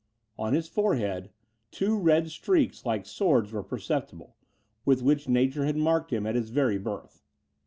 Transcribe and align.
On 0.35 0.53
his 0.53 0.67
forehead, 0.67 1.29
two 1.69 1.95
red 1.95 2.31
streaks, 2.31 2.87
like 2.87 3.05
swords, 3.05 3.51
were 3.51 3.61
perceptible, 3.61 4.35
with 4.83 5.03
which 5.03 5.29
nature 5.29 5.65
had 5.65 5.77
marked 5.77 6.11
him 6.11 6.25
at 6.25 6.33
his 6.33 6.49
very 6.49 6.79
birth. 6.79 7.21